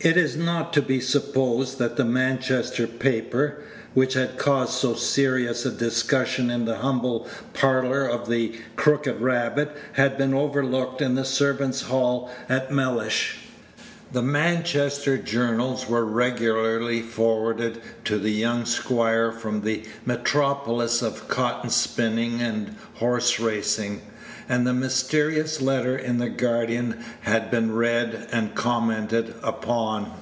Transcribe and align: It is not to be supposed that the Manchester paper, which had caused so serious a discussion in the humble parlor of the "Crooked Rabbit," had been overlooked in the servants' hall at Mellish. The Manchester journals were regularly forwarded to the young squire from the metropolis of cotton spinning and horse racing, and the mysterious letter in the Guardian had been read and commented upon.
It 0.00 0.18
is 0.18 0.36
not 0.36 0.74
to 0.74 0.82
be 0.82 1.00
supposed 1.00 1.78
that 1.78 1.96
the 1.96 2.04
Manchester 2.04 2.86
paper, 2.86 3.60
which 3.94 4.12
had 4.12 4.36
caused 4.36 4.74
so 4.74 4.92
serious 4.92 5.64
a 5.64 5.70
discussion 5.70 6.50
in 6.50 6.66
the 6.66 6.76
humble 6.76 7.26
parlor 7.54 8.04
of 8.06 8.28
the 8.28 8.52
"Crooked 8.76 9.22
Rabbit," 9.22 9.70
had 9.92 10.18
been 10.18 10.34
overlooked 10.34 11.00
in 11.00 11.14
the 11.14 11.24
servants' 11.24 11.80
hall 11.80 12.30
at 12.50 12.70
Mellish. 12.70 13.38
The 14.12 14.20
Manchester 14.22 15.16
journals 15.16 15.88
were 15.88 16.04
regularly 16.04 17.00
forwarded 17.00 17.80
to 18.04 18.18
the 18.18 18.30
young 18.30 18.66
squire 18.66 19.32
from 19.32 19.62
the 19.62 19.84
metropolis 20.04 21.00
of 21.00 21.28
cotton 21.28 21.70
spinning 21.70 22.42
and 22.42 22.76
horse 22.96 23.40
racing, 23.40 24.02
and 24.46 24.66
the 24.66 24.74
mysterious 24.74 25.62
letter 25.62 25.96
in 25.96 26.18
the 26.18 26.28
Guardian 26.28 27.02
had 27.22 27.50
been 27.50 27.74
read 27.74 28.28
and 28.30 28.54
commented 28.54 29.34
upon. 29.42 30.12